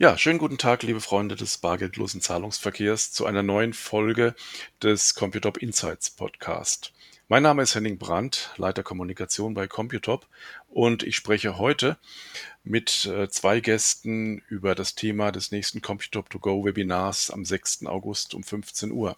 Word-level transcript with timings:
Ja, 0.00 0.16
schönen 0.16 0.38
guten 0.38 0.58
Tag, 0.58 0.84
liebe 0.84 1.00
Freunde 1.00 1.34
des 1.34 1.58
bargeldlosen 1.58 2.20
Zahlungsverkehrs, 2.20 3.10
zu 3.10 3.26
einer 3.26 3.42
neuen 3.42 3.72
Folge 3.72 4.36
des 4.80 5.16
Computop 5.16 5.56
Insights 5.56 6.10
Podcast. 6.10 6.92
Mein 7.26 7.42
Name 7.42 7.64
ist 7.64 7.74
Henning 7.74 7.98
Brandt, 7.98 8.54
Leiter 8.58 8.84
Kommunikation 8.84 9.54
bei 9.54 9.66
Computop 9.66 10.28
und 10.68 11.02
ich 11.02 11.16
spreche 11.16 11.58
heute 11.58 11.98
mit 12.62 13.06
äh, 13.06 13.28
zwei 13.28 13.58
Gästen 13.58 14.40
über 14.48 14.76
das 14.76 14.94
Thema 14.94 15.32
des 15.32 15.50
nächsten 15.50 15.82
Computop 15.82 16.30
to 16.30 16.38
Go 16.38 16.64
Webinars 16.64 17.32
am 17.32 17.44
6. 17.44 17.86
August 17.86 18.34
um 18.34 18.44
15 18.44 18.92
Uhr. 18.92 19.16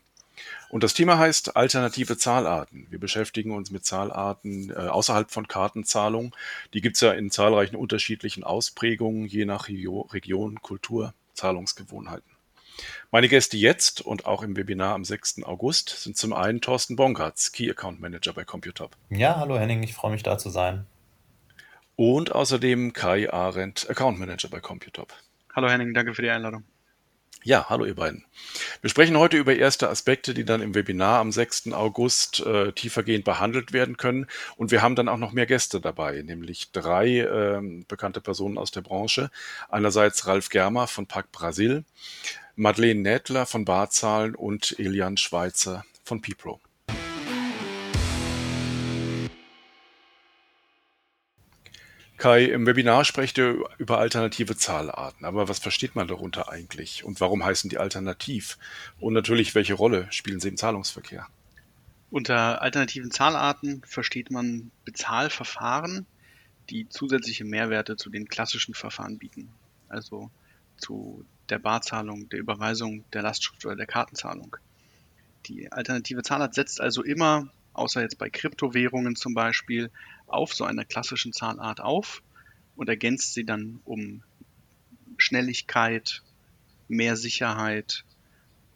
Und 0.68 0.84
das 0.84 0.94
Thema 0.94 1.18
heißt 1.18 1.56
alternative 1.56 2.16
Zahlarten. 2.16 2.86
Wir 2.90 3.00
beschäftigen 3.00 3.52
uns 3.52 3.70
mit 3.70 3.84
Zahlarten 3.84 4.70
äh, 4.70 4.74
außerhalb 4.74 5.30
von 5.30 5.48
Kartenzahlung. 5.48 6.34
Die 6.74 6.80
gibt 6.80 6.96
es 6.96 7.02
ja 7.02 7.12
in 7.12 7.30
zahlreichen 7.30 7.76
unterschiedlichen 7.76 8.44
Ausprägungen, 8.44 9.26
je 9.26 9.44
nach 9.44 9.68
Region, 9.68 10.62
Kultur, 10.62 11.14
Zahlungsgewohnheiten. 11.34 12.30
Meine 13.10 13.28
Gäste 13.28 13.56
jetzt 13.56 14.00
und 14.00 14.26
auch 14.26 14.42
im 14.42 14.56
Webinar 14.56 14.94
am 14.94 15.04
6. 15.04 15.42
August 15.42 15.88
sind 15.88 16.16
zum 16.16 16.32
einen 16.32 16.60
Thorsten 16.60 16.96
Bongartz, 16.96 17.52
Key 17.52 17.70
Account 17.70 18.00
Manager 18.00 18.32
bei 18.32 18.44
Computop. 18.44 18.96
Ja, 19.10 19.36
hallo 19.36 19.58
Henning, 19.58 19.82
ich 19.82 19.94
freue 19.94 20.12
mich 20.12 20.22
da 20.22 20.38
zu 20.38 20.50
sein. 20.50 20.86
Und 21.96 22.32
außerdem 22.32 22.92
Kai 22.92 23.30
Arendt, 23.30 23.90
Account 23.90 24.18
Manager 24.18 24.48
bei 24.48 24.60
Computop. 24.60 25.12
Hallo 25.54 25.68
Henning, 25.68 25.92
danke 25.92 26.14
für 26.14 26.22
die 26.22 26.30
Einladung. 26.30 26.64
Ja, 27.42 27.70
hallo 27.70 27.86
ihr 27.86 27.94
beiden. 27.94 28.26
Wir 28.82 28.90
sprechen 28.90 29.16
heute 29.16 29.38
über 29.38 29.56
erste 29.56 29.88
Aspekte, 29.88 30.34
die 30.34 30.44
dann 30.44 30.60
im 30.60 30.74
Webinar 30.74 31.20
am 31.20 31.32
6. 31.32 31.72
August 31.72 32.40
äh, 32.40 32.72
tiefergehend 32.72 33.24
behandelt 33.24 33.72
werden 33.72 33.96
können. 33.96 34.26
Und 34.56 34.70
wir 34.70 34.82
haben 34.82 34.94
dann 34.94 35.08
auch 35.08 35.16
noch 35.16 35.32
mehr 35.32 35.46
Gäste 35.46 35.80
dabei, 35.80 36.20
nämlich 36.20 36.70
drei 36.72 37.20
äh, 37.20 37.62
bekannte 37.88 38.20
Personen 38.20 38.58
aus 38.58 38.72
der 38.72 38.82
Branche. 38.82 39.30
Einerseits 39.70 40.26
Ralf 40.26 40.50
Germer 40.50 40.86
von 40.86 41.06
Park 41.06 41.32
Brasil, 41.32 41.84
Madeleine 42.56 43.00
Nädler 43.00 43.46
von 43.46 43.64
Barzahlen 43.64 44.34
und 44.34 44.78
Elian 44.78 45.16
Schweizer 45.16 45.86
von 46.04 46.20
Pipro. 46.20 46.60
Kai, 52.20 52.44
im 52.44 52.66
Webinar 52.66 53.06
sprecht 53.06 53.38
ihr 53.38 53.64
über 53.78 53.96
alternative 53.96 54.54
Zahlarten. 54.54 55.24
Aber 55.24 55.48
was 55.48 55.58
versteht 55.58 55.96
man 55.96 56.06
darunter 56.06 56.50
eigentlich? 56.50 57.02
Und 57.02 57.18
warum 57.18 57.42
heißen 57.42 57.70
die 57.70 57.78
alternativ? 57.78 58.58
Und 58.98 59.14
natürlich, 59.14 59.54
welche 59.54 59.72
Rolle 59.72 60.06
spielen 60.10 60.38
sie 60.38 60.48
im 60.48 60.58
Zahlungsverkehr? 60.58 61.26
Unter 62.10 62.60
alternativen 62.60 63.10
Zahlarten 63.10 63.82
versteht 63.86 64.30
man 64.30 64.70
Bezahlverfahren, 64.84 66.04
die 66.68 66.86
zusätzliche 66.90 67.46
Mehrwerte 67.46 67.96
zu 67.96 68.10
den 68.10 68.28
klassischen 68.28 68.74
Verfahren 68.74 69.16
bieten. 69.16 69.48
Also 69.88 70.30
zu 70.76 71.24
der 71.48 71.58
Barzahlung, 71.58 72.28
der 72.28 72.40
Überweisung, 72.40 73.02
der 73.14 73.22
Lastschrift 73.22 73.64
oder 73.64 73.76
der 73.76 73.86
Kartenzahlung. 73.86 74.58
Die 75.46 75.72
alternative 75.72 76.22
Zahlart 76.22 76.54
setzt 76.54 76.82
also 76.82 77.02
immer 77.02 77.48
außer 77.80 78.02
jetzt 78.02 78.18
bei 78.18 78.28
Kryptowährungen 78.30 79.16
zum 79.16 79.34
Beispiel, 79.34 79.90
auf 80.26 80.54
so 80.54 80.64
einer 80.64 80.84
klassischen 80.84 81.32
Zahlart 81.32 81.80
auf 81.80 82.22
und 82.76 82.88
ergänzt 82.88 83.34
sie 83.34 83.44
dann 83.44 83.80
um 83.84 84.22
Schnelligkeit, 85.16 86.22
mehr 86.88 87.16
Sicherheit 87.16 88.04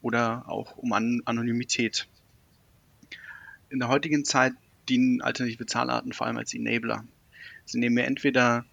oder 0.01 0.49
auch 0.49 0.77
um 0.77 0.91
An 0.93 1.21
Anonymität. 1.25 2.07
In 3.69 3.79
der 3.79 3.87
heutigen 3.87 4.25
Zeit 4.25 4.53
dienen 4.89 5.21
alternative 5.21 5.65
Zahlarten 5.65 6.13
vor 6.13 6.27
allem 6.27 6.37
als 6.37 6.53
Enabler. 6.53 7.05
Sie 7.65 7.79
nehmen 7.79 7.95
mir 7.95 8.05
entweder 8.05 8.65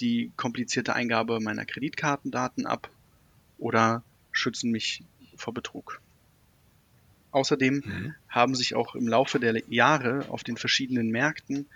die 0.00 0.32
komplizierte 0.36 0.94
Eingabe 0.94 1.40
meiner 1.40 1.64
Kreditkartendaten 1.64 2.66
ab 2.66 2.90
oder 3.58 4.02
schützen 4.32 4.70
mich 4.70 5.04
vor 5.36 5.54
Betrug. 5.54 6.00
Außerdem 7.34 7.82
mhm. 7.84 8.14
haben 8.28 8.54
sich 8.54 8.76
auch 8.76 8.94
im 8.94 9.08
Laufe 9.08 9.40
der 9.40 9.60
Jahre 9.68 10.26
auf 10.28 10.44
den 10.44 10.56
verschiedenen 10.56 11.10
Märkten 11.10 11.66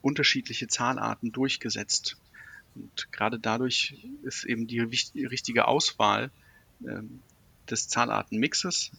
unterschiedliche 0.00 0.68
Zahlarten 0.68 1.32
durchgesetzt. 1.32 2.16
Und 2.76 3.10
gerade 3.10 3.40
dadurch 3.40 3.96
ist 4.22 4.44
eben 4.44 4.68
die 4.68 4.78
richtige 4.78 5.66
Auswahl 5.66 6.30
ähm, 6.86 7.18
des 7.68 7.88
Zahlartenmixes 7.88 8.92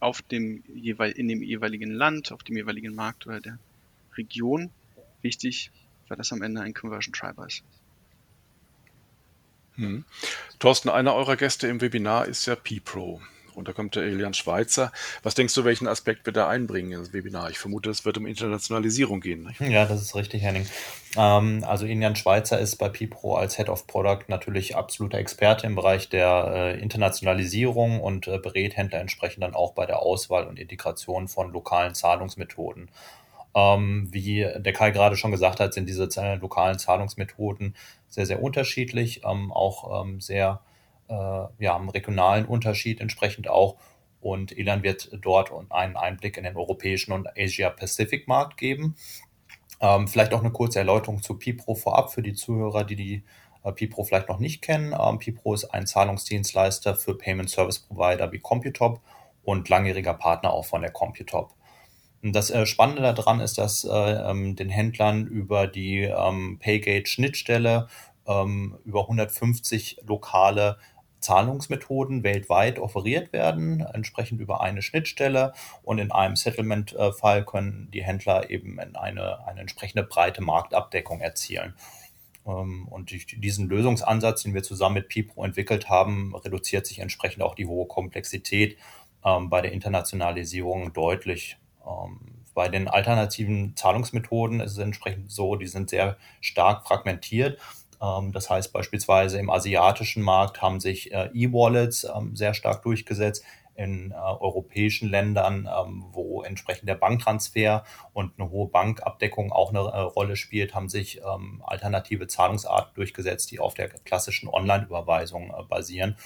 auf 0.00 0.22
dem 0.22 0.64
jeweil, 0.74 1.10
in 1.10 1.28
dem 1.28 1.42
jeweiligen 1.42 1.90
Land, 1.90 2.32
auf 2.32 2.42
dem 2.42 2.56
jeweiligen 2.56 2.94
Markt 2.94 3.26
oder 3.26 3.40
der 3.42 3.58
Region 4.16 4.70
wichtig, 5.20 5.70
weil 6.08 6.16
das 6.16 6.32
am 6.32 6.40
Ende 6.40 6.62
ein 6.62 6.72
Conversion 6.72 7.12
Driver 7.12 7.46
ist. 7.46 7.62
Hm. 9.74 10.06
Thorsten, 10.60 10.88
einer 10.88 11.12
eurer 11.12 11.36
Gäste 11.36 11.68
im 11.68 11.82
Webinar 11.82 12.24
ist 12.24 12.46
ja 12.46 12.56
P-Pro. 12.56 13.20
Und 13.58 13.68
da 13.68 13.72
kommt 13.72 13.96
der 13.96 14.04
Elian 14.04 14.34
Schweizer. 14.34 14.92
Was 15.22 15.34
denkst 15.34 15.54
du, 15.54 15.64
welchen 15.64 15.88
Aspekt 15.88 16.24
wird 16.24 16.36
er 16.36 16.48
einbringen 16.48 16.92
in 16.92 16.98
das 17.00 17.12
Webinar? 17.12 17.50
Ich 17.50 17.58
vermute, 17.58 17.90
es 17.90 18.04
wird 18.04 18.16
um 18.16 18.26
Internationalisierung 18.26 19.20
gehen. 19.20 19.42
Nicht? 19.42 19.60
Ja, 19.60 19.84
das 19.84 20.00
ist 20.00 20.14
richtig, 20.14 20.42
Henning. 20.42 20.66
Ähm, 21.16 21.64
also 21.66 21.84
Elian 21.84 22.16
Schweizer 22.16 22.58
ist 22.58 22.76
bei 22.76 22.88
Pipro 22.88 23.36
als 23.36 23.56
Head 23.56 23.68
of 23.68 23.86
Product 23.86 24.24
natürlich 24.28 24.76
absoluter 24.76 25.18
Experte 25.18 25.66
im 25.66 25.74
Bereich 25.74 26.08
der 26.08 26.52
äh, 26.54 26.80
Internationalisierung 26.80 28.00
und 28.00 28.28
äh, 28.28 28.38
berät 28.38 28.76
Händler 28.76 29.00
entsprechend 29.00 29.42
dann 29.42 29.54
auch 29.54 29.72
bei 29.72 29.86
der 29.86 30.00
Auswahl 30.00 30.46
und 30.46 30.58
Integration 30.58 31.28
von 31.28 31.52
lokalen 31.52 31.94
Zahlungsmethoden. 31.94 32.90
Ähm, 33.54 34.08
wie 34.12 34.46
der 34.56 34.72
Kai 34.72 34.90
gerade 34.90 35.16
schon 35.16 35.32
gesagt 35.32 35.58
hat, 35.58 35.74
sind 35.74 35.88
diese 35.88 36.08
lokalen 36.40 36.78
Zahlungsmethoden 36.78 37.74
sehr, 38.08 38.26
sehr 38.26 38.42
unterschiedlich, 38.42 39.22
ähm, 39.24 39.50
auch 39.52 40.04
ähm, 40.04 40.20
sehr 40.20 40.60
äh, 41.08 41.14
ja, 41.58 41.76
einen 41.76 41.88
regionalen 41.88 42.46
Unterschied 42.46 43.00
entsprechend 43.00 43.48
auch. 43.48 43.76
Und 44.20 44.56
Elan 44.56 44.82
wird 44.82 45.10
dort 45.22 45.52
einen 45.70 45.96
Einblick 45.96 46.36
in 46.36 46.44
den 46.44 46.56
europäischen 46.56 47.12
und 47.12 47.28
Asia-Pacific-Markt 47.36 48.56
geben. 48.56 48.96
Ähm, 49.80 50.08
vielleicht 50.08 50.34
auch 50.34 50.40
eine 50.40 50.50
kurze 50.50 50.80
Erläuterung 50.80 51.22
zu 51.22 51.34
Pipro 51.38 51.74
vorab 51.74 52.12
für 52.12 52.22
die 52.22 52.34
Zuhörer, 52.34 52.84
die 52.84 52.96
die 52.96 53.24
äh, 53.62 53.72
Pipro 53.72 54.04
vielleicht 54.04 54.28
noch 54.28 54.40
nicht 54.40 54.62
kennen. 54.62 54.94
Ähm, 54.98 55.18
Pipro 55.18 55.54
ist 55.54 55.66
ein 55.66 55.86
Zahlungsdienstleister 55.86 56.96
für 56.96 57.16
Payment 57.16 57.50
Service 57.50 57.78
Provider 57.78 58.32
wie 58.32 58.40
Computop 58.40 59.00
und 59.44 59.68
langjähriger 59.68 60.14
Partner 60.14 60.52
auch 60.52 60.66
von 60.66 60.82
der 60.82 60.90
Computop. 60.90 61.54
Das 62.22 62.50
äh, 62.50 62.66
Spannende 62.66 63.14
daran 63.14 63.40
ist, 63.40 63.58
dass 63.58 63.84
äh, 63.84 63.90
ähm, 63.90 64.56
den 64.56 64.70
Händlern 64.70 65.26
über 65.26 65.68
die 65.68 66.02
ähm, 66.02 66.58
Paygate-Schnittstelle 66.58 67.88
ähm, 68.26 68.76
über 68.84 69.02
150 69.02 70.00
lokale 70.04 70.78
Zahlungsmethoden 71.20 72.22
weltweit 72.22 72.78
offeriert 72.78 73.32
werden, 73.32 73.80
entsprechend 73.80 74.40
über 74.40 74.60
eine 74.60 74.82
Schnittstelle. 74.82 75.52
Und 75.82 75.98
in 75.98 76.12
einem 76.12 76.36
Settlement-Fall 76.36 77.44
können 77.44 77.88
die 77.92 78.04
Händler 78.04 78.50
eben 78.50 78.78
in 78.78 78.96
eine, 78.96 79.46
eine 79.46 79.60
entsprechende 79.60 80.02
breite 80.02 80.42
Marktabdeckung 80.42 81.20
erzielen. 81.20 81.74
Ähm, 82.46 82.88
und 82.88 83.12
diesen 83.32 83.68
Lösungsansatz, 83.68 84.42
den 84.42 84.54
wir 84.54 84.62
zusammen 84.62 84.96
mit 84.96 85.08
Pipro 85.08 85.44
entwickelt 85.44 85.88
haben, 85.88 86.34
reduziert 86.34 86.86
sich 86.86 86.98
entsprechend 87.00 87.42
auch 87.42 87.54
die 87.54 87.66
hohe 87.66 87.86
Komplexität 87.86 88.78
ähm, 89.24 89.50
bei 89.50 89.60
der 89.60 89.72
Internationalisierung 89.72 90.92
deutlich. 90.92 91.58
Ähm, 91.86 92.38
bei 92.54 92.68
den 92.68 92.88
alternativen 92.88 93.76
Zahlungsmethoden 93.76 94.58
ist 94.58 94.72
es 94.72 94.78
entsprechend 94.78 95.30
so, 95.30 95.54
die 95.54 95.68
sind 95.68 95.90
sehr 95.90 96.16
stark 96.40 96.88
fragmentiert. 96.88 97.60
Ähm, 98.00 98.32
das 98.32 98.50
heißt 98.50 98.72
beispielsweise 98.72 99.38
im 99.38 99.50
asiatischen 99.50 100.22
Markt 100.22 100.62
haben 100.62 100.80
sich 100.80 101.12
äh, 101.12 101.30
E-Wallets 101.32 102.04
ähm, 102.04 102.36
sehr 102.36 102.54
stark 102.54 102.82
durchgesetzt. 102.82 103.44
In 103.74 104.10
äh, 104.10 104.14
europäischen 104.14 105.08
Ländern, 105.08 105.68
ähm, 105.72 106.06
wo 106.10 106.42
entsprechend 106.42 106.88
der 106.88 106.96
Banktransfer 106.96 107.84
und 108.12 108.32
eine 108.36 108.50
hohe 108.50 108.66
Bankabdeckung 108.66 109.52
auch 109.52 109.70
eine 109.70 109.78
äh, 109.78 110.00
Rolle 110.00 110.34
spielt, 110.34 110.74
haben 110.74 110.88
sich 110.88 111.20
alternative 111.62 112.26
Zahlungsarten 112.26 112.94
durchgesetzt, 112.94 113.52
die 113.52 113.60
auf 113.60 113.74
der 113.74 113.88
klassischen 113.88 114.48
Online-Überweisung 114.48 115.52
basieren. 115.68 116.16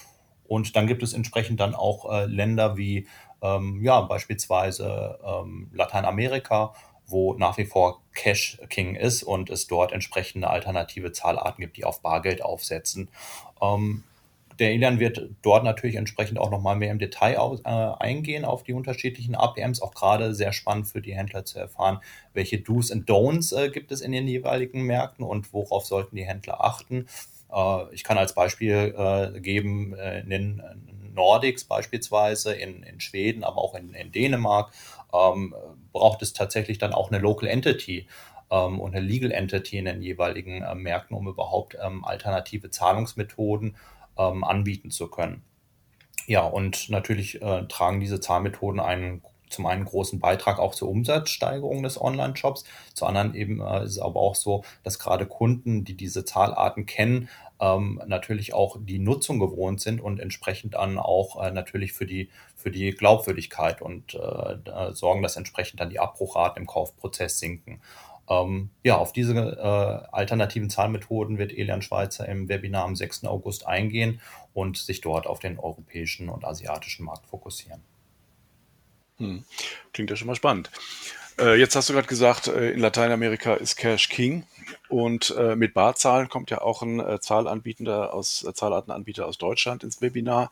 Und 0.45 0.77
dann 0.77 0.87
gibt 0.87 1.03
es 1.03 1.13
entsprechend 1.13 1.61
dann 1.61 1.75
auch 1.75 2.27
Länder 2.27 2.77
wie 2.77 3.07
ja, 3.43 4.01
beispielsweise 4.03 5.19
Lateinamerika, 5.73 6.75
wo 7.07 7.35
nach 7.35 7.59
wie 7.59 7.67
vor 7.67 8.03
Cash 8.15 8.59
King 8.69 8.95
ist 8.95 9.23
und 9.23 9.51
es 9.51 9.67
dort 9.67 9.93
entsprechende 9.93 10.49
alternative 10.49 11.13
Zahlarten 11.13 11.61
gibt, 11.61 11.77
die 11.77 11.85
auf 11.85 12.01
Bargeld 12.01 12.43
aufsetzen. 12.43 13.09
Ähm, 13.61 14.05
der 14.59 14.73
Elian 14.73 15.01
wird 15.01 15.31
dort 15.43 15.65
natürlich 15.65 15.97
entsprechend 15.97 16.39
auch 16.39 16.51
nochmal 16.51 16.77
mehr 16.77 16.91
im 16.91 16.99
Detail 16.99 17.39
aus, 17.39 17.61
äh, 17.61 17.69
eingehen 17.69 18.45
auf 18.45 18.63
die 18.63 18.75
unterschiedlichen 18.75 19.35
APMs. 19.35 19.81
Auch 19.81 19.95
gerade 19.95 20.35
sehr 20.35 20.53
spannend 20.53 20.89
für 20.89 21.01
die 21.01 21.15
Händler 21.15 21.45
zu 21.45 21.59
erfahren, 21.59 22.01
welche 22.35 22.59
Do's 22.59 22.91
und 22.91 23.09
Don'ts 23.09 23.57
äh, 23.57 23.71
gibt 23.71 23.93
es 23.93 24.01
in 24.01 24.13
den 24.13 24.29
jeweiligen 24.29 24.83
Märkten 24.83 25.25
und 25.25 25.53
worauf 25.53 25.87
sollten 25.87 26.17
die 26.17 26.27
Händler 26.27 26.63
achten. 26.63 27.07
Äh, 27.53 27.93
ich 27.93 28.05
kann 28.05 28.19
als 28.19 28.35
Beispiel 28.35 28.95
äh, 28.97 29.41
geben, 29.41 29.95
äh, 29.95 30.21
in 30.21 30.31
den 30.31 30.63
Nordics 31.15 31.65
beispielsweise, 31.65 32.55
in, 32.55 32.83
in 32.83 33.01
Schweden, 33.01 33.45
aber 33.45 33.59
auch 33.59 33.75
in, 33.75 33.95
in 33.95 34.13
Dänemark, 34.13 34.73
ähm, 35.13 35.55
braucht 35.93 36.23
es 36.23 36.33
tatsächlich 36.33 36.79
dann 36.79 36.93
auch 36.93 37.11
eine 37.11 37.21
Local 37.21 37.49
Entity 37.49 38.07
ähm, 38.51 38.81
und 38.81 38.95
eine 38.95 39.05
Legal 39.05 39.33
Entity 39.33 39.79
in 39.79 39.87
den 39.87 40.03
jeweiligen 40.03 40.63
äh, 40.63 40.75
Märkten, 40.75 41.17
um 41.17 41.29
überhaupt 41.29 41.77
ähm, 41.83 42.05
alternative 42.05 42.71
Zahlungsmethoden 42.71 43.77
ähm, 44.19 44.45
anbieten 44.45 44.91
zu 44.91 45.09
können. 45.09 45.45
Ja, 46.27 46.43
und 46.43 46.89
natürlich 46.89 47.43
äh, 47.43 47.67
tragen 47.67 48.01
diese 48.01 48.21
Zahlmethoden 48.21 48.81
einen 48.81 49.23
zum 49.53 49.67
einen 49.67 49.85
großen 49.85 50.19
Beitrag 50.19 50.59
auch 50.59 50.75
zur 50.75 50.89
Umsatzsteigerung 50.89 51.83
des 51.83 52.01
Online-Shops. 52.01 52.65
Zu 52.95 53.07
anderen 53.07 53.35
eben 53.35 53.61
äh, 53.61 53.85
ist 53.85 53.93
es 53.93 53.99
aber 53.99 54.19
auch 54.19 54.35
so, 54.35 54.65
dass 54.83 54.99
gerade 54.99 55.27
Kunden, 55.27 55.85
die 55.85 55.95
diese 55.95 56.25
Zahlarten 56.25 56.87
kennen, 56.87 57.29
ähm, 57.63 58.03
natürlich 58.07 58.53
auch 58.55 58.77
die 58.81 58.99
Nutzung 58.99 59.39
gewohnt 59.39 59.81
sind 59.81 60.01
und 60.01 60.19
entsprechend 60.19 60.75
dann 60.75 60.99
auch 60.99 61.43
äh, 61.43 61.53
natürlich 61.53 61.93
für 61.93 62.07
die, 62.07 62.29
für 62.57 62.73
die 62.73 62.91
Glaubwürdigkeit 62.91 63.81
und 63.81 64.15
äh, 64.15 64.93
sorgen, 64.93 65.23
dass 65.23 65.37
entsprechend 65.37 65.81
dann 65.81 65.89
die 65.89 66.01
Abbruchraten 66.01 66.61
im 66.61 66.67
Kaufprozess 66.67 67.39
sinken. 67.39 67.81
Ähm, 68.29 68.71
ja, 68.83 68.97
auf 68.99 69.13
diese 69.13 69.35
äh, 69.35 70.09
alternativen 70.13 70.71
Zahlmethoden 70.71 71.39
wird 71.39 71.53
Elian 71.53 71.83
Schweizer 71.83 72.29
im 72.29 72.49
Webinar 72.49 72.85
am 72.85 72.97
6. 72.97 73.25
August 73.25 73.67
eingehen 73.67 74.21
und 74.55 74.77
sich 74.77 75.01
dort 75.01 75.29
auf 75.29 75.39
den 75.39 75.59
europäischen 75.59 76.29
und 76.29 76.45
asiatischen 76.45 77.05
Markt 77.05 77.27
fokussieren. 77.27 77.81
Hm. 79.19 79.45
Klingt 79.93 80.11
ja 80.11 80.17
schon 80.17 80.27
mal 80.27 80.35
spannend. 80.35 80.71
Äh, 81.39 81.59
jetzt 81.59 81.77
hast 81.77 81.89
du 81.89 81.95
gerade 81.95 82.09
gesagt, 82.09 82.49
äh, 82.49 82.73
in 82.73 82.81
Lateinamerika 82.81 83.55
ist 83.55 83.77
Cash 83.77 84.09
King 84.09 84.45
und 84.89 85.35
äh, 85.37 85.57
mit 85.57 85.75
Barzahlen 85.75 86.29
kommt 86.29 86.51
ja 86.51 86.61
auch 86.61 86.83
ein 86.83 87.01
äh, 87.01 87.21
Zahlanbietender 87.21 88.13
aus, 88.13 88.45
äh, 88.45 88.53
Zahlartenanbieter 88.53 89.27
aus 89.27 89.39
Deutschland 89.39 89.83
ins 89.85 90.01
Webinar. 90.03 90.51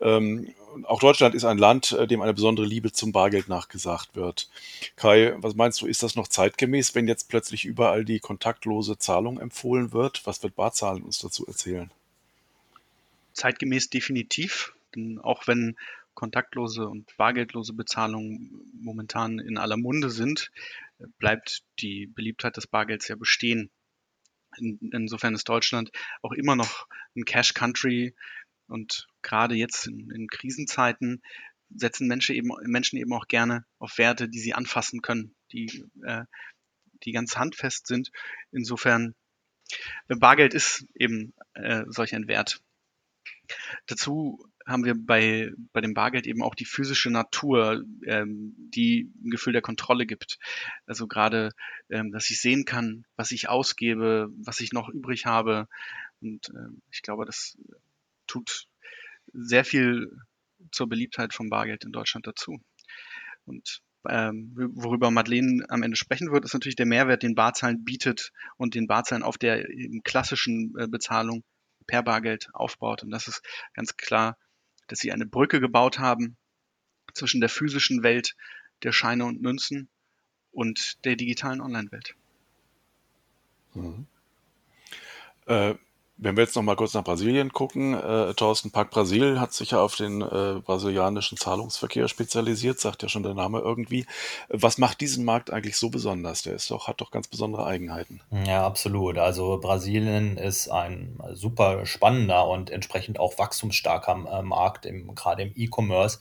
Ähm, 0.00 0.54
auch 0.84 1.00
Deutschland 1.00 1.34
ist 1.34 1.44
ein 1.44 1.58
Land, 1.58 1.92
äh, 1.92 2.06
dem 2.06 2.20
eine 2.20 2.34
besondere 2.34 2.66
Liebe 2.66 2.92
zum 2.92 3.12
Bargeld 3.12 3.48
nachgesagt 3.48 4.14
wird. 4.14 4.48
Kai, 4.96 5.34
was 5.38 5.54
meinst 5.54 5.80
du, 5.80 5.86
ist 5.86 6.02
das 6.02 6.16
noch 6.16 6.28
zeitgemäß, 6.28 6.94
wenn 6.94 7.08
jetzt 7.08 7.28
plötzlich 7.28 7.64
überall 7.64 8.04
die 8.04 8.20
kontaktlose 8.20 8.98
Zahlung 8.98 9.40
empfohlen 9.40 9.92
wird? 9.92 10.26
Was 10.26 10.42
wird 10.42 10.56
Barzahlen 10.56 11.02
uns 11.02 11.18
dazu 11.18 11.46
erzählen? 11.46 11.90
Zeitgemäß 13.32 13.90
definitiv, 13.90 14.74
denn 14.94 15.20
auch 15.20 15.46
wenn 15.46 15.76
kontaktlose 16.14 16.88
und 16.88 17.16
bargeldlose 17.16 17.72
Bezahlungen 17.72 18.70
momentan 18.72 19.38
in 19.38 19.58
aller 19.58 19.76
Munde 19.76 20.10
sind, 20.10 20.50
bleibt 21.18 21.62
die 21.80 22.06
Beliebtheit 22.06 22.56
des 22.56 22.66
Bargelds 22.66 23.08
ja 23.08 23.16
bestehen. 23.16 23.70
In, 24.56 24.78
insofern 24.92 25.34
ist 25.34 25.48
Deutschland 25.48 25.90
auch 26.22 26.32
immer 26.32 26.56
noch 26.56 26.86
ein 27.16 27.24
Cash 27.24 27.54
Country 27.54 28.14
und 28.66 29.06
gerade 29.22 29.54
jetzt 29.54 29.86
in, 29.86 30.10
in 30.10 30.28
Krisenzeiten 30.28 31.22
setzen 31.70 32.06
Menschen 32.06 32.36
eben, 32.36 32.50
Menschen 32.64 32.98
eben 32.98 33.12
auch 33.12 33.26
gerne 33.26 33.64
auf 33.78 33.98
Werte, 33.98 34.28
die 34.28 34.38
sie 34.38 34.54
anfassen 34.54 35.02
können, 35.02 35.34
die, 35.52 35.84
äh, 36.04 36.24
die 37.04 37.12
ganz 37.12 37.36
handfest 37.36 37.86
sind. 37.86 38.10
Insofern, 38.52 39.14
Bargeld 40.08 40.54
ist 40.54 40.86
eben 40.94 41.34
äh, 41.54 41.84
solch 41.88 42.14
ein 42.14 42.28
Wert. 42.28 42.60
Dazu 43.86 44.46
haben 44.66 44.84
wir 44.84 44.94
bei, 44.96 45.52
bei 45.72 45.80
dem 45.80 45.94
Bargeld 45.94 46.26
eben 46.26 46.42
auch 46.42 46.54
die 46.54 46.64
physische 46.64 47.10
Natur, 47.10 47.84
ähm, 48.06 48.54
die 48.56 49.10
ein 49.24 49.30
Gefühl 49.30 49.52
der 49.52 49.62
Kontrolle 49.62 50.06
gibt. 50.06 50.38
Also 50.86 51.06
gerade, 51.06 51.50
ähm, 51.90 52.12
dass 52.12 52.30
ich 52.30 52.40
sehen 52.40 52.64
kann, 52.64 53.04
was 53.16 53.30
ich 53.30 53.48
ausgebe, 53.48 54.28
was 54.38 54.60
ich 54.60 54.72
noch 54.72 54.88
übrig 54.88 55.26
habe. 55.26 55.68
Und 56.20 56.50
ähm, 56.50 56.80
ich 56.90 57.02
glaube, 57.02 57.26
das 57.26 57.58
tut 58.26 58.66
sehr 59.32 59.64
viel 59.64 60.10
zur 60.70 60.88
Beliebtheit 60.88 61.34
vom 61.34 61.50
Bargeld 61.50 61.84
in 61.84 61.92
Deutschland 61.92 62.26
dazu. 62.26 62.58
Und 63.44 63.82
ähm, 64.08 64.52
worüber 64.74 65.10
Madeleine 65.10 65.64
am 65.68 65.82
Ende 65.82 65.96
sprechen 65.96 66.30
wird, 66.32 66.44
ist 66.44 66.54
natürlich 66.54 66.76
der 66.76 66.86
Mehrwert, 66.86 67.22
den 67.22 67.34
Barzahlen 67.34 67.84
bietet 67.84 68.32
und 68.56 68.74
den 68.74 68.86
Barzahlen 68.86 69.22
auf 69.22 69.38
der 69.38 69.66
klassischen 70.04 70.74
äh, 70.78 70.86
Bezahlung 70.86 71.42
per 71.86 72.02
Bargeld 72.02 72.48
aufbaut. 72.52 73.02
Und 73.02 73.10
das 73.10 73.28
ist 73.28 73.42
ganz 73.74 73.96
klar 73.96 74.36
dass 74.88 74.98
sie 74.98 75.12
eine 75.12 75.26
Brücke 75.26 75.60
gebaut 75.60 75.98
haben 75.98 76.36
zwischen 77.12 77.40
der 77.40 77.50
physischen 77.50 78.02
Welt 78.02 78.34
der 78.82 78.92
Scheine 78.92 79.24
und 79.24 79.40
Münzen 79.40 79.88
und 80.52 81.04
der 81.04 81.16
digitalen 81.16 81.60
Online-Welt. 81.60 82.14
Mhm. 83.74 84.06
Äh, 85.46 85.74
wenn 86.16 86.36
wir 86.36 86.44
jetzt 86.44 86.54
noch 86.54 86.62
mal 86.62 86.76
kurz 86.76 86.94
nach 86.94 87.02
Brasilien 87.02 87.52
gucken, 87.52 87.94
äh, 87.94 88.34
Thorsten 88.34 88.70
Park 88.70 88.90
Brasil 88.90 89.40
hat 89.40 89.52
sich 89.52 89.72
ja 89.72 89.80
auf 89.80 89.96
den 89.96 90.22
äh, 90.22 90.60
brasilianischen 90.64 91.36
Zahlungsverkehr 91.36 92.06
spezialisiert, 92.06 92.78
sagt 92.78 93.02
ja 93.02 93.08
schon 93.08 93.24
der 93.24 93.34
Name 93.34 93.58
irgendwie. 93.58 94.06
Was 94.48 94.78
macht 94.78 95.00
diesen 95.00 95.24
Markt 95.24 95.52
eigentlich 95.52 95.76
so 95.76 95.90
besonders? 95.90 96.42
Der 96.42 96.54
ist 96.54 96.70
doch, 96.70 96.86
hat 96.86 97.00
doch 97.00 97.10
ganz 97.10 97.26
besondere 97.26 97.66
Eigenheiten. 97.66 98.20
Ja, 98.46 98.64
absolut. 98.64 99.18
Also 99.18 99.58
Brasilien 99.60 100.36
ist 100.36 100.68
ein 100.68 101.18
super 101.32 101.84
spannender 101.84 102.46
und 102.48 102.70
entsprechend 102.70 103.18
auch 103.18 103.38
wachstumsstarker 103.38 104.24
äh, 104.30 104.42
Markt, 104.42 104.86
im, 104.86 105.14
gerade 105.14 105.42
im 105.42 105.52
E-Commerce. 105.56 106.20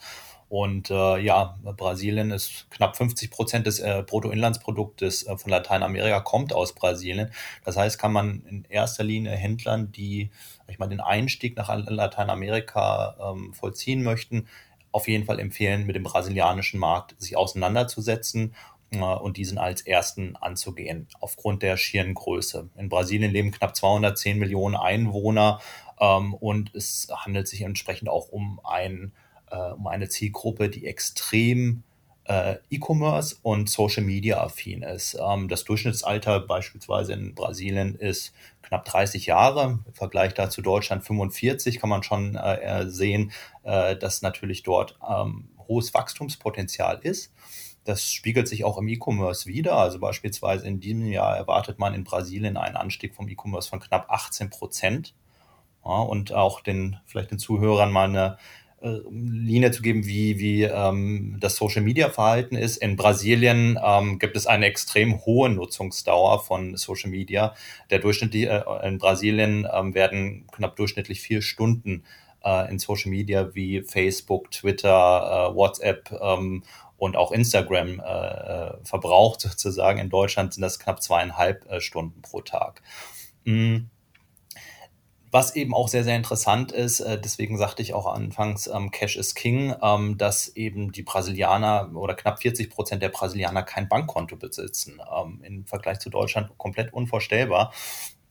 Und 0.53 0.91
äh, 0.91 1.17
ja, 1.17 1.57
Brasilien 1.63 2.29
ist 2.29 2.69
knapp 2.69 2.95
50 2.95 3.31
Prozent 3.31 3.65
des 3.65 3.79
äh, 3.79 4.03
Bruttoinlandsproduktes 4.05 5.25
äh, 5.25 5.35
von 5.35 5.49
Lateinamerika 5.49 6.19
kommt 6.19 6.53
aus 6.53 6.75
Brasilien. 6.75 7.31
Das 7.65 7.75
heißt, 7.75 7.97
kann 7.97 8.13
man 8.13 8.43
in 8.47 8.63
erster 8.69 9.03
Linie 9.03 9.31
Händlern, 9.31 9.91
die 9.91 10.29
ich 10.67 10.77
mal 10.77 10.85
den 10.85 10.99
Einstieg 10.99 11.57
nach 11.57 11.75
Lateinamerika 11.75 13.15
ähm, 13.19 13.51
vollziehen 13.55 14.03
möchten, 14.03 14.47
auf 14.91 15.07
jeden 15.07 15.25
Fall 15.25 15.39
empfehlen, 15.39 15.87
mit 15.87 15.95
dem 15.95 16.03
brasilianischen 16.03 16.79
Markt 16.79 17.19
sich 17.19 17.35
auseinanderzusetzen 17.35 18.53
äh, 18.91 18.97
und 18.99 19.37
diesen 19.37 19.57
als 19.57 19.81
ersten 19.81 20.35
anzugehen, 20.35 21.07
aufgrund 21.19 21.63
der 21.63 21.77
schieren 21.77 22.13
Größe. 22.13 22.69
In 22.77 22.89
Brasilien 22.89 23.31
leben 23.31 23.49
knapp 23.49 23.75
210 23.75 24.37
Millionen 24.37 24.75
Einwohner 24.75 25.61
ähm, 25.99 26.35
und 26.35 26.75
es 26.75 27.07
handelt 27.11 27.47
sich 27.47 27.63
entsprechend 27.63 28.07
auch 28.07 28.27
um 28.27 28.61
ein 28.63 29.13
äh, 29.53 29.73
um 29.73 29.87
eine 29.87 30.09
Zielgruppe, 30.09 30.69
die 30.69 30.87
extrem 30.87 31.83
äh, 32.25 32.55
E-Commerce 32.69 33.35
und 33.41 33.69
Social 33.69 34.03
Media 34.03 34.41
affin 34.41 34.81
ist. 34.81 35.17
Ähm, 35.19 35.49
das 35.49 35.63
Durchschnittsalter 35.65 36.39
beispielsweise 36.39 37.13
in 37.13 37.35
Brasilien 37.35 37.95
ist 37.95 38.33
knapp 38.61 38.85
30 38.85 39.25
Jahre. 39.25 39.79
Im 39.85 39.93
Vergleich 39.93 40.33
dazu 40.33 40.61
Deutschland 40.61 41.03
45 41.03 41.79
kann 41.79 41.89
man 41.89 42.03
schon 42.03 42.35
äh, 42.35 42.87
sehen, 42.87 43.31
äh, 43.63 43.95
dass 43.95 44.21
natürlich 44.21 44.63
dort 44.63 44.97
ähm, 45.07 45.49
hohes 45.67 45.93
Wachstumspotenzial 45.93 46.99
ist. 47.03 47.33
Das 47.85 48.09
spiegelt 48.09 48.47
sich 48.47 48.63
auch 48.63 48.77
im 48.77 48.87
E-Commerce 48.87 49.45
wieder. 49.45 49.75
Also 49.75 49.99
beispielsweise 49.99 50.65
in 50.65 50.79
diesem 50.79 51.05
Jahr 51.07 51.35
erwartet 51.35 51.79
man 51.79 51.93
in 51.93 52.05
Brasilien 52.05 52.55
einen 52.55 52.77
Anstieg 52.77 53.13
vom 53.13 53.27
E-Commerce 53.27 53.69
von 53.69 53.81
knapp 53.81 54.09
18 54.09 54.49
Prozent. 54.49 55.13
Ja, 55.85 55.99
und 55.99 56.31
auch 56.31 56.61
den, 56.61 56.97
vielleicht 57.05 57.31
den 57.31 57.39
Zuhörern 57.39 57.91
mal 57.91 58.07
eine 58.07 58.37
äh, 58.37 58.37
Linie 58.83 59.71
zu 59.71 59.81
geben, 59.81 60.05
wie, 60.05 60.39
wie 60.39 60.63
ähm, 60.63 61.37
das 61.39 61.55
Social 61.55 61.81
Media 61.81 62.09
Verhalten 62.09 62.55
ist. 62.55 62.77
In 62.77 62.97
Brasilien 62.97 63.79
ähm, 63.81 64.19
gibt 64.19 64.35
es 64.35 64.45
eine 64.45 64.65
extrem 64.65 65.25
hohe 65.25 65.49
Nutzungsdauer 65.49 66.43
von 66.43 66.75
Social 66.75 67.09
Media. 67.09 67.55
Der 67.89 67.99
Durchschnitt 67.99 68.35
äh, 68.35 68.61
in 68.83 68.97
Brasilien 68.97 69.65
ähm, 69.73 69.95
werden 69.95 70.47
knapp 70.51 70.75
durchschnittlich 70.75 71.21
vier 71.21 71.41
Stunden 71.41 72.03
äh, 72.43 72.69
in 72.69 72.77
Social 72.77 73.09
Media 73.09 73.55
wie 73.55 73.81
Facebook, 73.83 74.51
Twitter, 74.51 75.49
äh, 75.51 75.55
WhatsApp 75.55 76.11
ähm, 76.21 76.63
und 76.97 77.15
auch 77.15 77.31
Instagram 77.31 77.99
äh, 77.99 78.03
äh 78.03 78.77
verbraucht 78.83 79.41
sozusagen. 79.41 79.99
In 79.99 80.09
Deutschland 80.09 80.53
sind 80.53 80.61
das 80.61 80.79
knapp 80.79 81.01
zweieinhalb 81.01 81.65
äh, 81.71 81.79
Stunden 81.79 82.21
pro 82.21 82.41
Tag. 82.41 82.81
Mm. 83.45 83.85
Was 85.33 85.55
eben 85.55 85.73
auch 85.73 85.87
sehr, 85.87 86.03
sehr 86.03 86.15
interessant 86.15 86.71
ist, 86.71 86.99
äh, 86.99 87.19
deswegen 87.19 87.57
sagte 87.57 87.81
ich 87.81 87.95
auch 87.95 88.05
anfangs, 88.05 88.67
ähm, 88.67 88.91
Cash 88.91 89.15
is 89.15 89.33
King, 89.33 89.73
ähm, 89.81 90.15
dass 90.19 90.49
eben 90.49 90.91
die 90.91 91.01
Brasilianer 91.01 91.89
oder 91.95 92.13
knapp 92.13 92.39
40 92.39 92.69
Prozent 92.69 93.01
der 93.01 93.09
Brasilianer 93.09 93.63
kein 93.63 93.89
Bankkonto 93.89 94.35
besitzen. 94.35 95.01
Ähm, 95.11 95.41
Im 95.43 95.65
Vergleich 95.65 95.97
zu 95.97 96.11
Deutschland 96.11 96.55
komplett 96.59 96.93
unvorstellbar. 96.93 97.73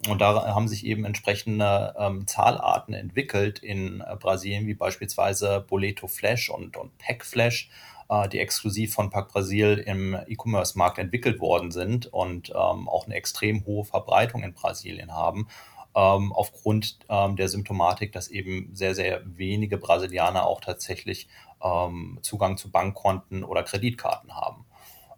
Und 0.08 0.20
da 0.20 0.54
haben 0.54 0.68
sich 0.68 0.86
eben 0.86 1.04
entsprechende 1.04 2.22
Zahlarten 2.26 2.94
entwickelt 2.94 3.58
in 3.58 4.00
äh, 4.00 4.14
Brasilien, 4.14 4.68
wie 4.68 4.74
beispielsweise 4.74 5.64
Boleto 5.68 6.06
Flash 6.06 6.50
und, 6.50 6.76
und 6.76 6.96
Pack 6.98 7.24
Flash, 7.24 7.68
äh, 8.10 8.28
die 8.28 8.38
exklusiv 8.38 8.94
von 8.94 9.10
Pack 9.10 9.28
Brasil 9.28 9.82
im 9.84 10.16
E-Commerce-Markt 10.28 10.98
entwickelt 10.98 11.40
worden 11.40 11.72
sind 11.72 12.06
und 12.06 12.54
auch 12.54 13.06
eine 13.06 13.16
extrem 13.16 13.66
hohe 13.66 13.84
Verbreitung 13.84 14.44
in 14.44 14.54
Brasilien 14.54 15.12
haben 15.12 15.48
ähm, 15.94 16.32
aufgrund 16.32 16.98
ähm, 17.08 17.36
der 17.36 17.48
Symptomatik, 17.48 18.12
dass 18.12 18.28
eben 18.28 18.70
sehr, 18.74 18.94
sehr 18.94 19.22
wenige 19.24 19.78
Brasilianer 19.78 20.46
auch 20.46 20.60
tatsächlich 20.60 21.28
ähm, 21.62 22.18
Zugang 22.22 22.56
zu 22.56 22.70
Bankkonten 22.70 23.44
oder 23.44 23.62
Kreditkarten 23.62 24.34
haben. 24.34 24.64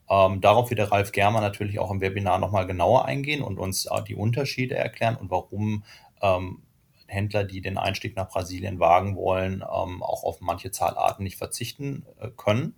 Ähm, 0.09 0.41
darauf 0.41 0.71
wird 0.71 0.79
der 0.79 0.93
Ralf 0.93 1.13
Germer 1.13 1.41
natürlich 1.41 1.79
auch 1.79 1.91
im 1.91 2.01
Webinar 2.01 2.39
nochmal 2.39 2.67
genauer 2.67 3.07
eingehen 3.07 3.43
und 3.43 3.59
uns 3.59 3.87
äh, 3.87 4.03
die 4.03 4.15
Unterschiede 4.15 4.75
erklären 4.75 5.17
und 5.17 5.31
warum 5.31 5.85
ähm, 6.21 6.63
Händler, 7.07 7.45
die 7.45 7.61
den 7.61 7.79
Einstieg 7.79 8.17
nach 8.17 8.29
Brasilien 8.29 8.81
wagen 8.81 9.17
wollen, 9.17 9.63
ähm, 9.63 10.03
auch 10.03 10.25
auf 10.25 10.41
manche 10.41 10.71
Zahlarten 10.71 11.23
nicht 11.25 11.37
verzichten 11.37 12.05
äh, 12.21 12.29
können. 12.37 12.75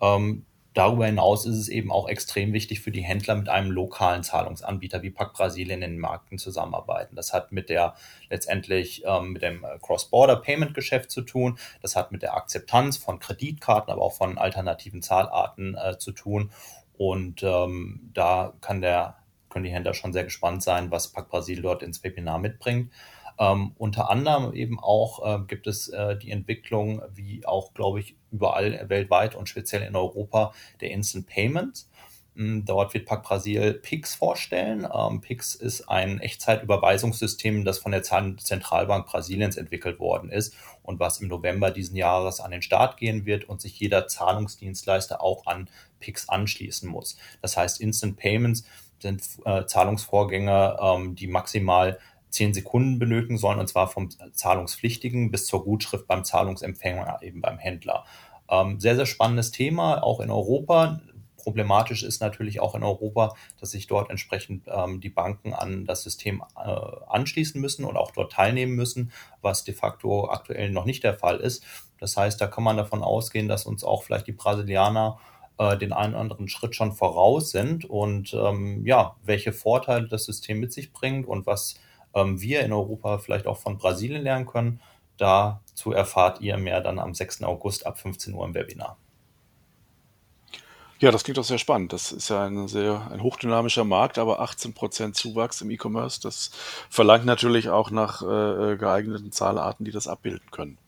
Ähm, 0.00 0.46
darüber 0.74 1.06
hinaus 1.06 1.46
ist 1.46 1.56
es 1.56 1.68
eben 1.68 1.90
auch 1.90 2.08
extrem 2.08 2.52
wichtig 2.52 2.80
für 2.80 2.90
die 2.90 3.02
Händler 3.02 3.36
mit 3.36 3.48
einem 3.48 3.70
lokalen 3.70 4.22
Zahlungsanbieter 4.22 5.02
wie 5.02 5.10
Pack 5.10 5.32
Brasilien 5.32 5.82
in 5.82 5.92
den 5.92 6.00
Märkten 6.00 6.36
zusammenarbeiten. 6.36 7.16
Das 7.16 7.32
hat 7.32 7.52
mit 7.52 7.70
der 7.70 7.94
letztendlich 8.28 9.02
ähm, 9.06 9.32
mit 9.32 9.42
dem 9.42 9.64
Cross-Border-Payment-Geschäft 9.82 11.10
zu 11.10 11.22
tun. 11.22 11.58
Das 11.80 11.96
hat 11.96 12.12
mit 12.12 12.22
der 12.22 12.34
Akzeptanz 12.34 12.96
von 12.96 13.20
Kreditkarten, 13.20 13.92
aber 13.92 14.02
auch 14.02 14.14
von 14.14 14.36
alternativen 14.36 15.00
Zahlarten 15.00 15.76
äh, 15.76 15.96
zu 15.98 16.12
tun. 16.12 16.50
Und 16.96 17.42
ähm, 17.42 18.10
da 18.12 18.52
kann 18.60 18.80
der, 18.80 19.16
können 19.48 19.64
die 19.64 19.72
Händler 19.72 19.94
schon 19.94 20.12
sehr 20.12 20.24
gespannt 20.24 20.62
sein, 20.62 20.90
was 20.90 21.12
Pack 21.12 21.28
Brasil 21.28 21.62
dort 21.62 21.82
ins 21.82 22.02
Webinar 22.02 22.38
mitbringt. 22.38 22.92
Ähm, 23.38 23.72
unter 23.76 24.10
anderem 24.10 24.52
eben 24.54 24.78
auch 24.78 25.40
äh, 25.40 25.44
gibt 25.46 25.66
es 25.66 25.88
äh, 25.88 26.16
die 26.16 26.30
Entwicklung, 26.30 27.02
wie 27.12 27.44
auch, 27.46 27.74
glaube 27.74 28.00
ich, 28.00 28.16
überall 28.30 28.88
weltweit 28.88 29.34
und 29.34 29.48
speziell 29.48 29.82
in 29.82 29.96
Europa, 29.96 30.52
der 30.80 30.90
Instant 30.90 31.26
Payments. 31.26 31.90
Hm, 32.36 32.64
dort 32.64 32.94
wird 32.94 33.06
Pack 33.06 33.22
Brasil 33.22 33.74
PIX 33.74 34.14
vorstellen. 34.16 34.88
Ähm, 34.92 35.20
PIX 35.20 35.54
ist 35.54 35.88
ein 35.88 36.18
Echtzeitüberweisungssystem, 36.18 37.64
das 37.64 37.78
von 37.78 37.92
der 37.92 38.02
Zentralbank 38.02 39.06
Brasiliens 39.06 39.56
entwickelt 39.56 40.00
worden 40.00 40.30
ist 40.30 40.56
und 40.82 40.98
was 40.98 41.20
im 41.20 41.28
November 41.28 41.70
diesen 41.70 41.96
Jahres 41.96 42.40
an 42.40 42.50
den 42.50 42.62
Start 42.62 42.96
gehen 42.96 43.24
wird 43.24 43.44
und 43.44 43.60
sich 43.60 43.78
jeder 43.78 44.08
Zahlungsdienstleister 44.08 45.22
auch 45.22 45.46
an 45.46 45.68
PIX 46.00 46.28
anschließen 46.28 46.88
muss. 46.88 47.16
Das 47.40 47.56
heißt, 47.56 47.80
Instant 47.80 48.16
Payments 48.16 48.64
sind 48.98 49.22
äh, 49.44 49.66
Zahlungsvorgänge, 49.66 50.76
ähm, 50.80 51.14
die 51.14 51.28
maximal 51.28 51.98
zehn 52.34 52.52
Sekunden 52.52 52.98
benötigen 52.98 53.38
sollen, 53.38 53.60
und 53.60 53.68
zwar 53.68 53.86
vom 53.86 54.08
Zahlungspflichtigen 54.32 55.30
bis 55.30 55.46
zur 55.46 55.62
Gutschrift 55.64 56.08
beim 56.08 56.24
Zahlungsempfänger, 56.24 57.18
eben 57.22 57.40
beim 57.40 57.58
Händler. 57.58 58.04
Ähm, 58.50 58.80
sehr, 58.80 58.96
sehr 58.96 59.06
spannendes 59.06 59.52
Thema, 59.52 60.02
auch 60.02 60.18
in 60.18 60.32
Europa. 60.32 61.00
Problematisch 61.36 62.02
ist 62.02 62.20
natürlich 62.20 62.58
auch 62.58 62.74
in 62.74 62.82
Europa, 62.82 63.36
dass 63.60 63.70
sich 63.70 63.86
dort 63.86 64.10
entsprechend 64.10 64.66
ähm, 64.66 65.00
die 65.00 65.10
Banken 65.10 65.54
an 65.54 65.84
das 65.84 66.02
System 66.02 66.42
äh, 66.56 66.68
anschließen 67.06 67.60
müssen 67.60 67.84
und 67.84 67.96
auch 67.96 68.10
dort 68.10 68.32
teilnehmen 68.32 68.74
müssen, 68.74 69.12
was 69.40 69.62
de 69.62 69.72
facto 69.72 70.28
aktuell 70.28 70.70
noch 70.70 70.86
nicht 70.86 71.04
der 71.04 71.16
Fall 71.16 71.36
ist. 71.36 71.64
Das 72.00 72.16
heißt, 72.16 72.40
da 72.40 72.48
kann 72.48 72.64
man 72.64 72.76
davon 72.76 73.04
ausgehen, 73.04 73.46
dass 73.46 73.64
uns 73.64 73.84
auch 73.84 74.02
vielleicht 74.02 74.26
die 74.26 74.32
Brasilianer 74.32 75.20
äh, 75.58 75.78
den 75.78 75.92
einen 75.92 76.14
oder 76.14 76.22
anderen 76.22 76.48
Schritt 76.48 76.74
schon 76.74 76.92
voraus 76.92 77.52
sind 77.52 77.84
und 77.84 78.34
ähm, 78.34 78.84
ja, 78.84 79.14
welche 79.22 79.52
Vorteile 79.52 80.08
das 80.08 80.24
System 80.24 80.58
mit 80.58 80.72
sich 80.72 80.92
bringt 80.92 81.28
und 81.28 81.46
was 81.46 81.76
wir 82.14 82.60
in 82.60 82.72
Europa 82.72 83.18
vielleicht 83.18 83.46
auch 83.46 83.58
von 83.58 83.76
Brasilien 83.76 84.22
lernen 84.22 84.46
können. 84.46 84.80
Dazu 85.16 85.92
erfahrt 85.92 86.40
ihr 86.40 86.56
mehr 86.56 86.80
dann 86.80 86.98
am 86.98 87.14
6. 87.14 87.42
August 87.42 87.86
ab 87.86 87.98
15 87.98 88.34
Uhr 88.34 88.44
im 88.44 88.54
Webinar. 88.54 88.96
Ja, 91.00 91.10
das 91.10 91.24
klingt 91.24 91.38
doch 91.38 91.44
sehr 91.44 91.58
spannend. 91.58 91.92
Das 91.92 92.12
ist 92.12 92.30
ja 92.30 92.46
ein 92.46 92.68
sehr 92.68 93.10
ein 93.10 93.22
hochdynamischer 93.22 93.84
Markt, 93.84 94.16
aber 94.16 94.40
18% 94.40 95.12
Zuwachs 95.12 95.60
im 95.60 95.70
E-Commerce, 95.70 96.20
das 96.20 96.50
verlangt 96.88 97.26
natürlich 97.26 97.68
auch 97.68 97.90
nach 97.90 98.22
äh, 98.22 98.76
geeigneten 98.76 99.32
Zahlarten, 99.32 99.84
die 99.84 99.90
das 99.90 100.08
abbilden 100.08 100.50
können. 100.50 100.78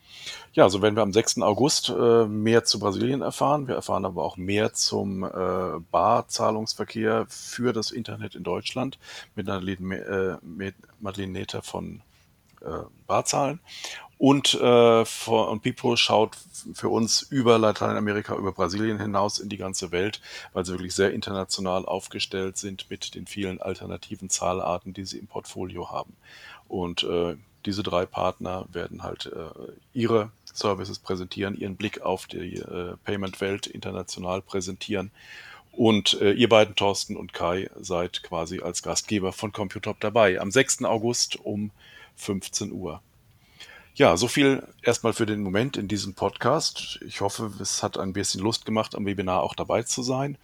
Ja, 0.53 0.69
so 0.69 0.83
werden 0.83 0.97
wir 0.97 1.03
am 1.03 1.13
6. 1.13 1.43
August 1.43 1.89
äh, 1.89 2.27
mehr 2.27 2.65
zu 2.65 2.79
Brasilien 2.79 3.23
erfahren. 3.23 3.69
Wir 3.69 3.75
erfahren 3.75 4.05
aber 4.05 4.25
auch 4.25 4.37
mehr 4.37 4.73
zum 4.73 5.25
äh, 5.25 5.81
Barzahlungsverkehr 5.91 7.27
für 7.29 7.73
das 7.73 7.91
Internet 7.91 8.35
in 8.35 8.43
Deutschland 8.43 8.99
mit 9.35 9.47
Madeleine, 9.47 10.41
äh, 10.43 11.27
Neter 11.27 11.63
von 11.63 12.03
äh, 12.63 12.85
Barzahlen. 13.07 13.61
Und, 14.19 14.55
äh, 14.55 15.05
vor, 15.05 15.51
und 15.51 15.61
Pipo 15.61 15.95
schaut 15.97 16.37
für 16.73 16.89
uns 16.89 17.21
über 17.21 17.59
Lateinamerika, 17.59 18.35
über 18.35 18.53
Brasilien 18.53 18.99
hinaus 18.99 19.39
in 19.39 19.51
die 19.51 19.59
ganze 19.59 19.93
Welt, 19.93 20.23
weil 20.55 20.65
sie 20.65 20.73
wirklich 20.73 20.95
sehr 20.95 21.13
international 21.13 21.85
aufgestellt 21.85 22.57
sind 22.57 22.89
mit 22.89 23.15
den 23.15 23.27
vielen 23.27 23.61
alternativen 23.61 24.31
Zahlarten, 24.31 24.95
die 24.95 25.05
sie 25.05 25.19
im 25.19 25.27
Portfolio 25.27 25.91
haben. 25.91 26.17
Und 26.67 27.03
äh, 27.03 27.37
diese 27.67 27.83
drei 27.83 28.07
Partner 28.07 28.67
werden 28.73 29.03
halt 29.03 29.27
äh, 29.27 29.73
ihre 29.93 30.31
Services 30.53 30.99
präsentieren, 30.99 31.57
ihren 31.57 31.77
Blick 31.77 32.01
auf 32.01 32.27
die 32.27 32.57
äh, 32.57 32.97
Payment-Welt 33.05 33.67
international 33.67 34.41
präsentieren. 34.41 35.11
Und 35.73 36.19
äh, 36.23 36.33
ihr 36.33 36.49
beiden, 36.49 36.75
Thorsten 36.75 37.17
und 37.17 37.35
Kai, 37.35 37.69
seid 37.79 38.23
quasi 38.23 38.61
als 38.61 38.83
Gastgeber 38.83 39.33
von 39.33 39.53
Computop 39.53 40.01
dabei 40.01 40.41
am 40.41 40.51
6. 40.51 40.85
August 40.85 41.37
um 41.45 41.71
15 42.17 42.73
Uhr. 42.73 43.03
Ja, 43.95 44.17
so 44.17 44.29
viel 44.29 44.63
erstmal 44.83 45.13
für 45.13 45.27
den 45.27 45.43
Moment 45.43 45.77
in 45.77 45.89
diesem 45.89 46.15
Podcast. 46.15 46.99
Ich 47.07 47.21
hoffe, 47.21 47.53
es 47.61 47.83
hat 47.83 47.99
ein 47.99 48.13
bisschen 48.13 48.43
Lust 48.43 48.65
gemacht, 48.65 48.95
am 48.95 49.07
Webinar 49.07 49.43
auch 49.43 49.55
dabei 49.55 49.83
zu 49.83 50.03
sein. 50.03 50.39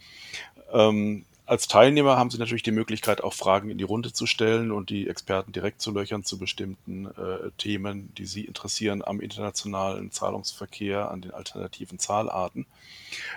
Ähm, 0.73 1.25
als 1.45 1.67
Teilnehmer 1.67 2.17
haben 2.17 2.31
Sie 2.31 2.39
natürlich 2.39 2.63
die 2.63 2.71
Möglichkeit, 2.71 3.23
auch 3.23 3.35
Fragen 3.35 3.69
in 3.69 3.79
die 3.79 3.85
Runde 3.85 4.13
zu 4.13 4.27
stellen 4.27 4.71
und 4.71 4.91
die 4.91 5.09
Experten 5.09 5.53
direkt 5.53 5.81
zu 5.81 5.91
löchern 5.91 6.23
zu 6.23 6.39
bestimmten 6.39 7.07
äh, 7.07 7.51
Themen, 7.59 8.15
die 8.17 8.27
Sie 8.27 8.45
interessieren 8.45 9.03
am 9.05 9.21
internationalen 9.21 10.13
Zahlungsverkehr, 10.13 11.11
an 11.11 11.21
den 11.21 11.33
alternativen 11.33 11.99
Zahlarten. 11.99 12.67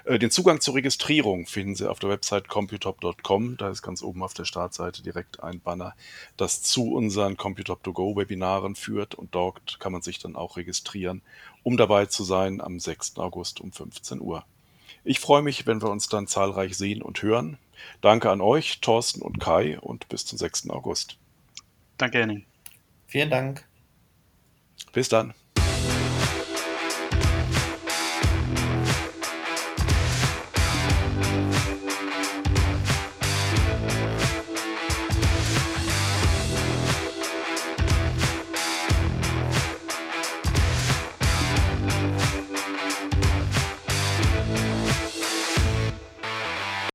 Äh, 0.03 0.19
den 0.19 0.29
Zugang 0.29 0.62
zur 0.62 0.75
Registrierung 0.75 1.47
finden 1.47 1.75
Sie 1.75 1.89
auf 1.89 2.00
der 2.00 2.09
Website 2.09 2.47
computop.com. 2.47 3.57
Da 3.57 3.69
ist 3.69 3.81
ganz 3.81 4.03
oben 4.03 4.21
auf 4.21 4.35
der 4.35 4.45
Startseite 4.45 5.01
direkt 5.01 5.41
ein 5.41 5.59
Banner, 5.59 5.95
das 6.38 6.62
zu 6.62 6.93
unseren 6.93 7.38
Computop 7.38 7.83
2 7.83 7.91
Go 7.91 8.15
Webinaren 8.15 8.75
führt 8.75 9.15
und 9.15 9.33
dort 9.33 9.79
kann 9.79 9.91
man 9.91 10.03
sich 10.03 10.19
dann 10.19 10.35
auch 10.35 10.57
registrieren, 10.57 11.21
um 11.63 11.75
dabei 11.75 12.05
zu 12.05 12.24
sein 12.24 12.62
am 12.62 12.79
6. 12.79 13.17
August 13.17 13.62
um 13.62 13.71
15 13.71 14.21
Uhr. 14.21 14.45
Ich 15.05 15.19
freue 15.19 15.43
mich, 15.43 15.67
wenn 15.67 15.83
wir 15.83 15.89
uns 15.91 16.09
dann 16.09 16.25
zahlreich 16.25 16.75
sehen 16.75 17.03
und 17.03 17.21
hören. 17.21 17.59
Danke 18.01 18.31
an 18.31 18.41
euch, 18.41 18.81
Thorsten 18.81 19.21
und 19.21 19.39
Kai, 19.39 19.79
und 19.79 20.09
bis 20.09 20.25
zum 20.25 20.39
6. 20.39 20.71
August. 20.71 21.17
Danke, 21.97 22.19
Henning. 22.19 22.45
Vielen 23.05 23.29
Dank. 23.29 23.65
Bis 24.93 25.07
dann. 25.07 25.35